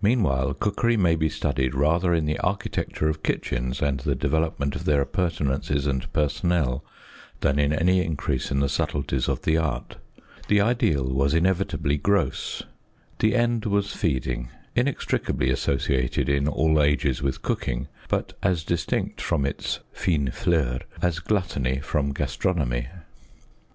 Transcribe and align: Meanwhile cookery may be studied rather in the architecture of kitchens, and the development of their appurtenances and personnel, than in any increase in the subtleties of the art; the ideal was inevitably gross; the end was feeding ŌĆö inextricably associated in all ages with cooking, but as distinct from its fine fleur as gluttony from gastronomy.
Meanwhile 0.00 0.54
cookery 0.54 0.96
may 0.96 1.16
be 1.16 1.28
studied 1.28 1.74
rather 1.74 2.14
in 2.14 2.24
the 2.24 2.38
architecture 2.38 3.10
of 3.10 3.22
kitchens, 3.22 3.82
and 3.82 4.00
the 4.00 4.14
development 4.14 4.74
of 4.74 4.86
their 4.86 5.02
appurtenances 5.02 5.86
and 5.86 6.10
personnel, 6.14 6.82
than 7.40 7.58
in 7.58 7.70
any 7.70 8.02
increase 8.02 8.50
in 8.50 8.60
the 8.60 8.70
subtleties 8.70 9.28
of 9.28 9.42
the 9.42 9.58
art; 9.58 9.98
the 10.48 10.62
ideal 10.62 11.04
was 11.04 11.34
inevitably 11.34 11.98
gross; 11.98 12.62
the 13.18 13.36
end 13.36 13.66
was 13.66 13.92
feeding 13.92 14.44
ŌĆö 14.44 14.48
inextricably 14.76 15.50
associated 15.50 16.30
in 16.30 16.48
all 16.48 16.80
ages 16.82 17.20
with 17.20 17.42
cooking, 17.42 17.86
but 18.08 18.32
as 18.42 18.64
distinct 18.64 19.20
from 19.20 19.44
its 19.44 19.80
fine 19.92 20.30
fleur 20.30 20.80
as 21.02 21.18
gluttony 21.18 21.80
from 21.80 22.14
gastronomy. 22.14 22.88